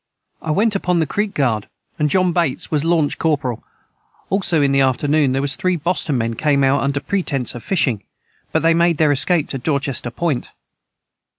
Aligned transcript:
I 0.41 0.49
went 0.49 0.73
upon 0.75 0.97
the 0.99 1.05
creek 1.05 1.35
guard 1.35 1.69
and 1.99 2.09
John 2.09 2.33
Bates 2.33 2.71
was 2.71 2.83
Lanch 2.83 3.19
corporeal 3.19 3.63
also 4.31 4.59
in 4.63 4.71
the 4.71 4.81
afternoon 4.81 5.31
their 5.33 5.43
was 5.43 5.55
3 5.55 5.75
Boston 5.75 6.17
men 6.17 6.33
came 6.33 6.63
out 6.63 6.81
under 6.81 6.99
pretence 6.99 7.53
of 7.53 7.61
fishing 7.63 8.01
but 8.51 8.63
they 8.63 8.73
made 8.73 8.97
their 8.97 9.11
escape 9.11 9.47
to 9.49 9.59
Dorchester 9.59 10.09
point. 10.09 10.53